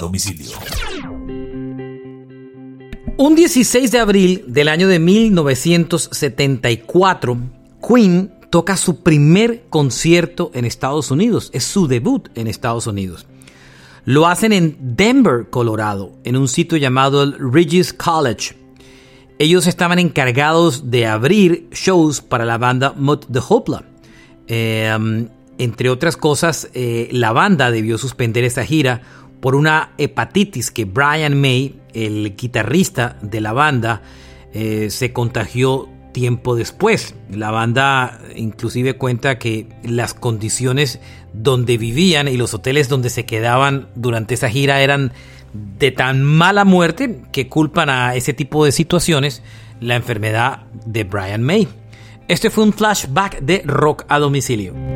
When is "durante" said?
43.94-44.34